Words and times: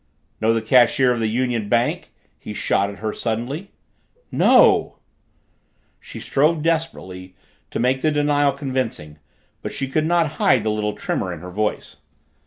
"Know 0.41 0.51
the 0.51 0.63
cashier 0.63 1.11
of 1.11 1.19
the 1.19 1.27
Union 1.27 1.69
Bank?" 1.69 2.09
he 2.39 2.55
shot 2.55 2.89
at 2.89 2.97
her 2.97 3.13
suddenly. 3.13 3.69
"No!" 4.31 4.97
She 5.99 6.19
strove 6.19 6.63
desperately 6.63 7.35
to 7.69 7.77
make 7.79 8.01
the 8.01 8.09
denial 8.09 8.51
convincing 8.53 9.19
but 9.61 9.71
she 9.71 9.87
could 9.87 10.07
not 10.07 10.25
hide 10.41 10.63
the 10.63 10.71
little 10.71 10.93
tremor 10.93 11.31
in 11.31 11.41
her 11.41 11.51
voice. 11.51 11.97